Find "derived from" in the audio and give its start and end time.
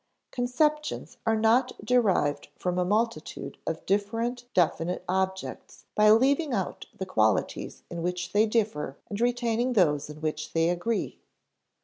1.85-2.79